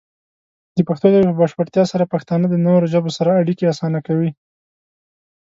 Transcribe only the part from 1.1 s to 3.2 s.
ژبې په بشپړتیا سره، پښتانه د نورو ژبو